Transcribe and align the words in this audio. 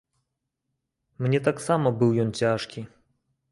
Мне 1.27 1.41
таксама 1.49 1.93
быў 2.01 2.11
ён 2.27 2.35
цяжкі. 2.43 2.87